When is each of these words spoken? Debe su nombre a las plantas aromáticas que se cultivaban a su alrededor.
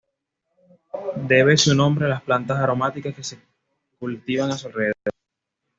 Debe 1.27 1.57
su 1.57 1.75
nombre 1.75 2.07
a 2.07 2.09
las 2.09 2.23
plantas 2.23 2.57
aromáticas 2.57 3.13
que 3.13 3.23
se 3.23 3.39
cultivaban 3.99 4.49
a 4.51 4.57
su 4.57 4.65
alrededor. 4.65 4.95